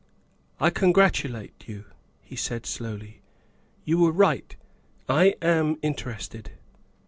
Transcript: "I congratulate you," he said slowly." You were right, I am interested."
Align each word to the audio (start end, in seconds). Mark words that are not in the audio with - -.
"I 0.67 0.71
congratulate 0.71 1.67
you," 1.67 1.85
he 2.23 2.35
said 2.35 2.65
slowly." 2.65 3.21
You 3.85 3.99
were 3.99 4.11
right, 4.11 4.55
I 5.07 5.35
am 5.43 5.77
interested." 5.83 6.53